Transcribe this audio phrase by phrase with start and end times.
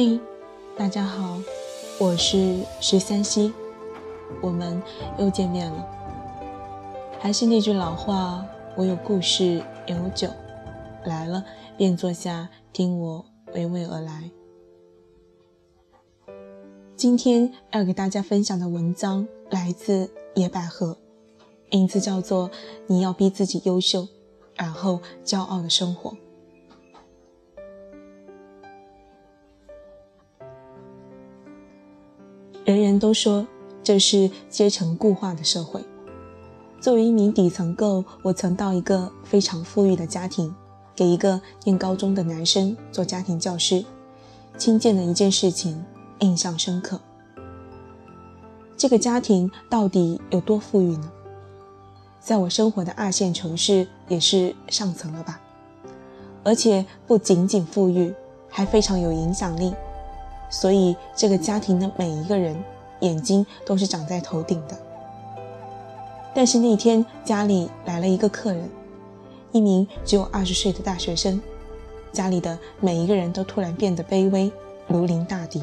[0.00, 0.20] 嘿，
[0.76, 1.42] 大家好，
[1.98, 3.52] 我是十三溪，
[4.40, 4.80] 我们
[5.18, 5.84] 又见面了。
[7.18, 10.28] 还是那句老话，我有故事，有酒，
[11.04, 11.44] 来了
[11.76, 14.30] 便坐下，听我娓娓而来。
[16.94, 20.96] 今天要给大家分享的文章来自野百合，
[21.72, 22.50] 名字叫做
[22.86, 24.06] 《你要逼自己优秀，
[24.54, 26.10] 然后骄傲的生活》。
[32.98, 33.46] 都说
[33.82, 35.82] 这是阶层固化的社会。
[36.80, 40.54] 作为一名底层构，我曾到一个非常富裕的家庭，
[40.94, 43.84] 给一个念高中的男生做家庭教师。
[44.56, 45.84] 亲见的一件事情，
[46.20, 47.00] 印象深刻。
[48.76, 51.10] 这个家庭到底有多富裕呢？
[52.20, 55.40] 在我生活的二线城市，也是上层了吧？
[56.44, 58.14] 而且不仅仅富裕，
[58.48, 59.74] 还非常有影响力。
[60.50, 62.56] 所以，这个家庭的每一个人
[63.00, 64.76] 眼睛都是长在头顶的。
[66.34, 68.68] 但是那天家里来了一个客人，
[69.52, 71.40] 一名只有二十岁的大学生。
[72.12, 74.50] 家里的每一个人都突然变得卑微，
[74.86, 75.62] 如临大敌。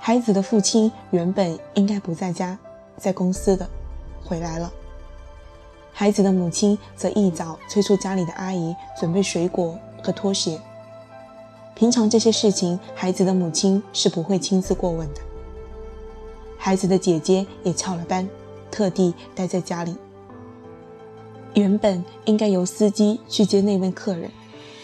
[0.00, 2.58] 孩子的父亲原本应该不在家，
[2.96, 3.68] 在公司的，
[4.24, 4.72] 回来了。
[5.92, 10.60] 孩子的母亲则一早催促家里的阿姨准备水果和拖鞋。
[11.78, 15.20] 平常这些事情，孩子的母亲是不会亲自过问的。
[16.58, 18.28] 孩子的姐姐也翘了班，
[18.68, 19.94] 特地待在家里。
[21.54, 24.28] 原本应该由司机去接那位客人，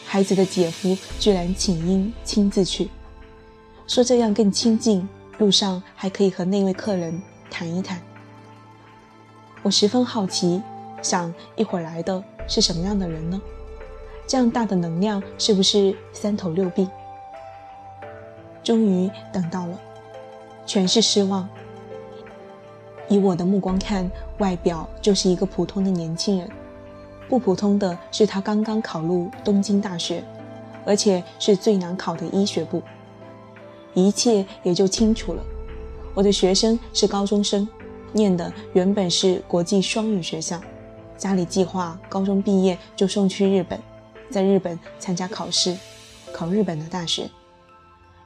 [0.06, 2.88] 孩子的姐夫居然请缨亲自去，
[3.88, 8.00] 说这样更亲近，路上还可以和那位客人谈一谈。
[9.64, 10.62] 我十分好奇，
[11.02, 13.40] 想一会儿来的是什么样的人呢？
[14.26, 16.88] 这样大的能量是不是三头六臂？
[18.62, 19.78] 终于等到了，
[20.64, 21.48] 全是失望。
[23.06, 26.48] 以我的目光看，外表就是一个普通的年轻人。
[27.28, 30.24] 不普通的是他刚刚考入东京大学，
[30.86, 32.82] 而且是最难考的医学部。
[33.92, 35.42] 一切也就清楚了。
[36.14, 37.68] 我的学生是高中生，
[38.12, 40.60] 念的原本是国际双语学校，
[41.18, 43.78] 家里计划高中毕业就送去日本。
[44.34, 45.78] 在日本参加考试，
[46.32, 47.30] 考日本的大学。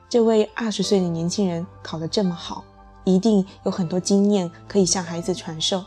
[0.09, 2.65] 这位二十岁的年轻人考得这么好，
[3.05, 5.85] 一定有很多经验可以向孩子传授，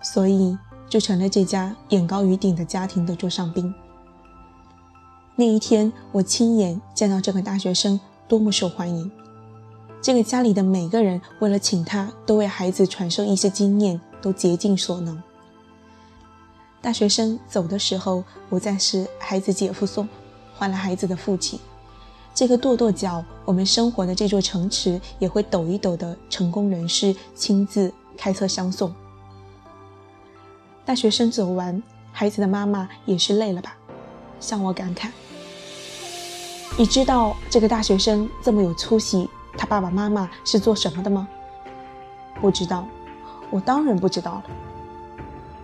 [0.00, 0.56] 所以
[0.88, 3.74] 就成了这家眼高于顶的家庭的座上宾。
[5.36, 9.12] 那一天，我亲眼见到这个大学生多么受欢迎。
[10.00, 15.22] 这个家里的每个人为了请他，都为孩子传授一些经验，都竭尽所能。
[16.82, 20.08] 大学生走的时候，不再是孩子姐夫送，
[20.54, 21.60] 换了孩子的父亲。
[22.34, 28.94] 这个跺跺脚，我们生活的这座城池也会抖一抖的成功人士亲自开车相送。
[30.86, 31.82] 大学生走完，
[32.12, 33.76] 孩子的妈妈也是累了吧？
[34.40, 35.08] 向我感慨
[36.78, 41.28] ：“你知道这个大学生这么有出息，他爸爸妈妈是做什么的吗？”
[42.40, 42.86] 不知道，
[43.50, 44.44] 我当然不知道了。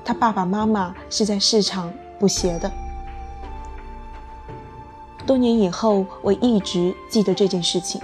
[0.07, 2.71] 他爸爸妈妈是在市场补鞋的。
[5.27, 8.01] 多年以后，我一直记得这件事情。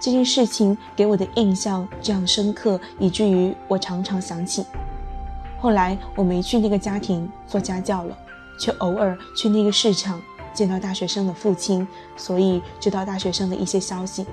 [0.00, 4.66] 这件事情给我的印象这样深刻，以至于我常常想起。
[5.60, 8.18] 后来我没去那个家庭做家教了，
[8.58, 10.20] 却偶尔去那个市场
[10.52, 11.86] 见到大学生的父亲，
[12.16, 14.26] 所以知道大学生的一些消息。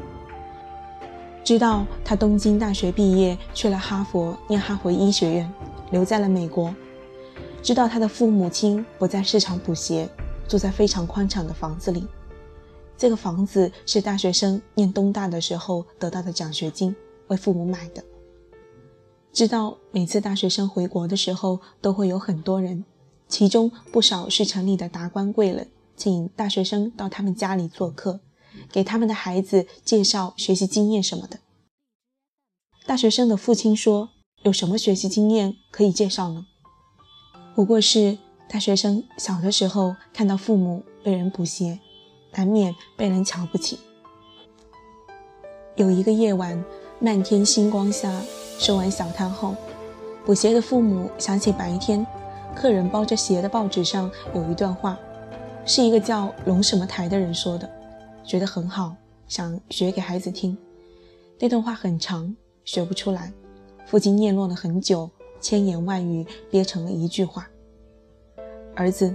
[1.43, 5.53] 知道他东京大学毕业，去了哈佛念哈佛医学院。
[5.91, 6.73] 留在了美国，
[7.61, 10.09] 知道他的父母亲不在市场补鞋，
[10.47, 12.07] 住在非常宽敞的房子里。
[12.97, 16.95] 这个房子是大学生念东大的时候得到的奖学金，
[17.27, 18.03] 为父母买的。
[19.33, 22.85] 知道每次大学生回国的时候，都会有很多人，
[23.27, 28.19] 其中不少是城里的达官贵人，请大学生到他们家里做客，
[28.71, 31.39] 给他们的孩子介绍学习经验什么的。
[32.85, 34.09] 大学生的父亲说。
[34.43, 36.45] 有什么学习经验可以介绍呢？
[37.53, 38.17] 不过是
[38.49, 41.79] 大学生小的时候看到父母被人补鞋，
[42.33, 43.77] 难免被人瞧不起。
[45.75, 46.63] 有一个夜晚，
[46.99, 48.21] 漫天星光下
[48.57, 49.55] 收完小摊后，
[50.25, 52.05] 补鞋的父母想起白天
[52.55, 54.97] 客人包着鞋的报纸上有一段话，
[55.65, 57.69] 是一个叫龙什么台的人说的，
[58.25, 58.95] 觉得很好，
[59.27, 60.57] 想学给孩子听。
[61.39, 62.35] 那段话很长，
[62.65, 63.31] 学不出来。
[63.91, 65.09] 父亲念叨了很久，
[65.41, 67.49] 千言万语憋成了一句话
[68.73, 69.13] ：“儿子，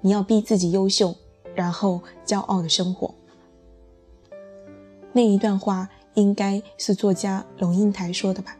[0.00, 1.14] 你要逼自己优秀，
[1.54, 3.14] 然后骄傲的生活。”
[5.12, 8.56] 那一段话应该是作家龙应台说的吧？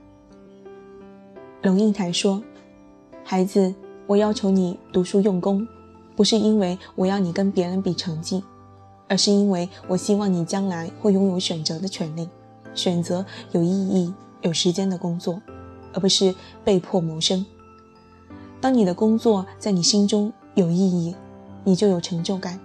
[1.62, 2.42] 龙应台说
[3.24, 3.74] ：“孩子，
[4.06, 5.66] 我要求你读书用功，
[6.14, 8.44] 不是因为我要你跟别人比成绩，
[9.08, 12.28] 而是因为我希望你将来会拥有选择的权利，
[12.74, 14.12] 选择有意义、
[14.46, 15.42] 有时间的工作，
[15.92, 16.32] 而不是
[16.64, 17.44] 被迫谋生。
[18.60, 21.16] 当你的工作在你心中有意义，
[21.64, 22.60] 你就有成就感。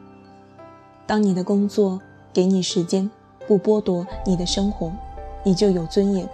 [1.07, 2.00] 当你的工作
[2.31, 3.10] 给你时间，
[3.48, 4.92] 不剥夺你的生活，
[5.44, 6.30] 你就有尊严。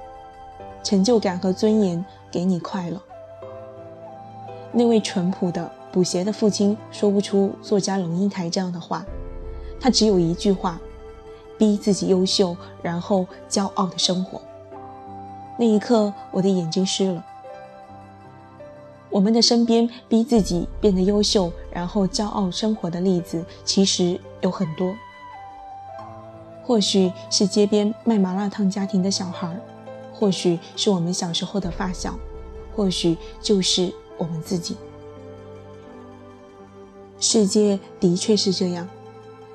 [0.84, 3.02] 成就感和尊严给你快乐。”
[4.74, 9.06] 那位淳朴的补鞋的父亲说不出作家龙应台这样的话，
[9.80, 10.78] 他只有一句话：
[11.58, 14.42] 逼自己优秀，然后骄傲的生活。
[15.58, 17.26] 那一刻，我的眼睛湿了。
[19.10, 24.96] 我们的身边逼自己变得优秀，然后骄傲生活的例子其实有很多。
[26.64, 29.58] 或许是街边卖麻辣烫家庭的小孩，
[30.14, 32.18] 或许是我们小时候的发小，
[32.76, 33.94] 或许就是。
[34.20, 34.76] 我们自己，
[37.20, 38.90] 世界的确是这样，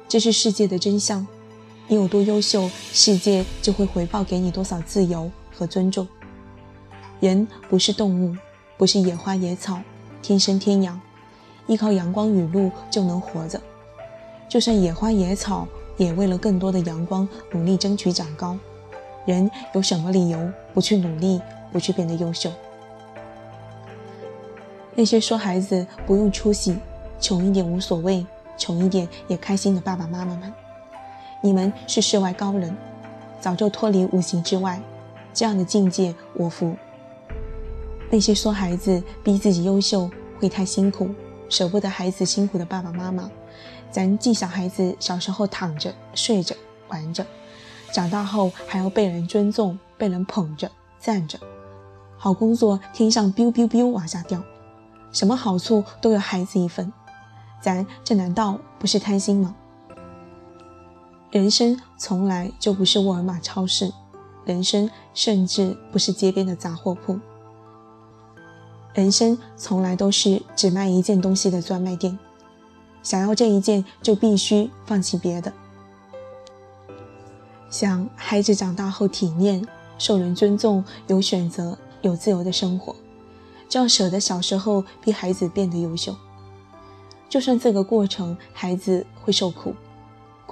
[0.08, 1.26] 这是世界的真相。
[1.88, 5.28] 你有多优秀，世界就会回报给你多少自由
[5.62, 6.09] 和尊重。
[7.20, 8.37] 人不是动物，
[8.76, 9.79] 不是野花野草，
[10.20, 11.00] 天生天养，
[11.69, 13.61] 依靠阳光雨露就能活着。
[14.49, 18.59] 就算野花野草，也为了更多的阳光努力争取长高。
[19.25, 22.50] 人有什么理由不去努力，不去变得优秀？
[24.97, 26.76] 那些说孩子不用出息，
[27.20, 28.26] 穷一点无所谓，
[28.58, 30.53] 穷一点也开心的爸爸妈妈们，
[31.41, 32.76] 你们是世外高人，
[33.41, 34.82] 早就脱离五行之外，
[35.32, 36.76] 这样的境界我服。
[38.11, 41.08] 那些说孩子逼自己优秀会太辛苦，
[41.49, 43.31] 舍不得孩子辛苦的爸爸妈妈，
[43.90, 46.55] 咱既想孩子小时候躺着、睡着、
[46.88, 47.25] 玩着，
[47.90, 51.38] 长大后还要被人尊重、被人捧着、赞着，
[52.19, 54.43] 好工作天上 biu biu biu 往下掉。
[55.11, 56.93] 什么好处都有孩子一份，
[57.61, 59.55] 咱这难道不是贪心吗？
[61.31, 63.93] 人生从来就不是沃尔玛超市，
[64.44, 67.19] 人生甚至不是街边的杂货铺，
[68.94, 72.19] 人生从来都是只卖一件东西的专卖店。
[73.03, 75.53] 想要这一件，就必须放弃别的。
[77.71, 79.67] 想孩子长大后体面、
[79.99, 82.94] 受人尊重、有选择、有自由的生活。
[83.69, 86.15] 就要舍得小时候逼孩子变得优秀，
[87.27, 89.75] 就算这个过程孩子会受苦，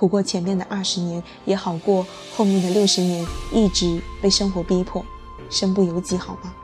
[0.00, 5.04] 苦过前面的二十年也好过后面的六十年一直被生活逼迫，
[5.50, 6.54] 身不由己，好吗？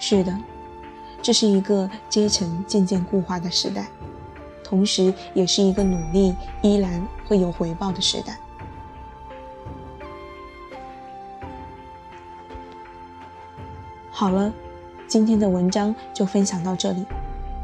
[0.00, 0.36] 是的，
[1.22, 3.86] 这是一个阶层渐渐固化的时代，
[4.64, 8.36] 同时也是一个努力依然会有回报的时代。
[14.10, 14.52] 好了，
[15.06, 17.06] 今天的文章就分享到这里。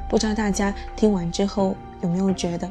[0.08, 2.70] 不知道大家听完之后有没有觉得，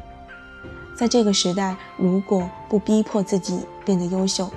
[0.98, 4.50] 在这个时代，如果不逼迫自己变得优秀，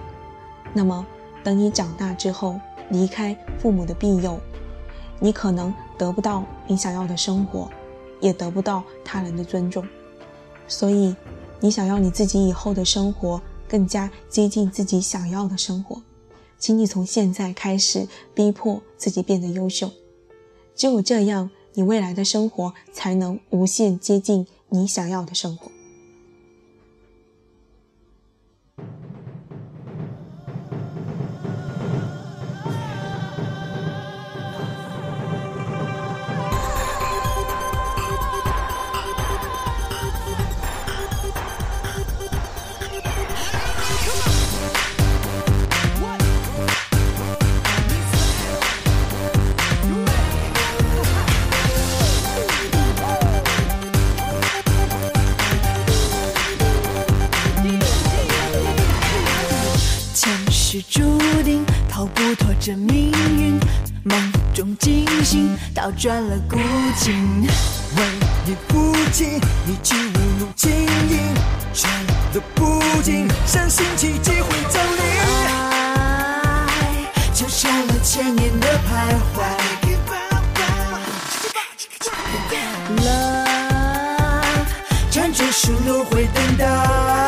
[0.73, 1.07] 那么
[1.45, 4.41] 等你长大之后，离开父母的庇佑，
[5.19, 7.69] 你可能得不到你想要的生活，
[8.21, 9.87] 也得不到他人的尊重。
[10.67, 11.15] 所以，
[11.61, 13.39] 你想要你自己以后的生活
[13.69, 16.01] 更加接近自己想要的生活。
[16.59, 19.91] 请你从现在开始逼迫自己变得优秀，
[20.75, 25.71] 只有这样，你未来的生活才能无限接近你想要的生活。
[65.91, 66.57] 醒，倒转了古
[66.97, 67.43] 今。
[67.97, 68.03] 为
[68.45, 71.35] 你负气，你去误入情影，
[71.73, 75.03] 却了不尽，相信奇迹会降临。
[76.71, 79.45] 爱就像了千年的徘徊。
[82.97, 84.67] Love，
[85.11, 87.20] 穿着树路会等待。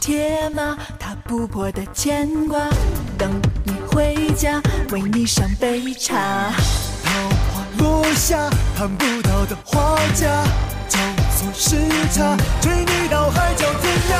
[0.00, 2.58] 铁马，踏不破的牵挂，
[3.16, 3.30] 等
[3.64, 6.52] 你回家，为你上杯茶。
[7.04, 7.10] 桃
[7.52, 10.44] 花落下，盼不到的花家，
[10.88, 10.98] 交
[11.36, 11.76] 错时
[12.12, 14.14] 差，追你到海角天涯。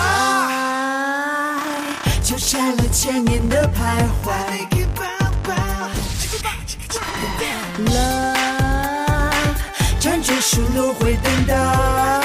[2.04, 4.30] 爱纠缠了千年的徘徊。
[7.86, 8.36] Love，
[9.98, 12.21] 辗转数轮回等待。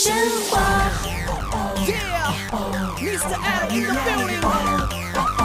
[0.00, 0.14] 神
[0.48, 0.92] 话。
[3.00, 3.36] Mr.
[3.42, 5.37] Adam in the building.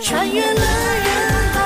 [0.00, 1.08] 穿越了人
[1.52, 1.56] 海，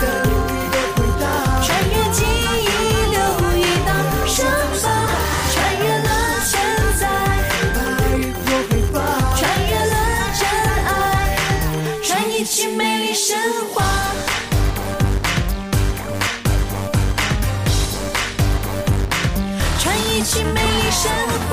[0.00, 0.04] 等
[0.46, 1.24] 你的回答。
[1.64, 2.66] 穿越记忆，
[3.10, 3.16] 留
[3.56, 3.90] 一道
[4.26, 4.36] 伤
[4.82, 4.84] 疤。
[5.52, 6.08] 穿越了
[6.44, 6.52] 现
[7.00, 7.02] 在。
[9.34, 9.94] 穿越了
[10.38, 10.40] 真
[10.86, 10.90] 爱，
[12.04, 13.36] 穿越去美丽神
[13.72, 13.82] 话。
[19.80, 21.10] 穿越去美丽神
[21.48, 21.52] 话。